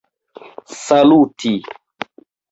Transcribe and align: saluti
saluti 0.83 1.53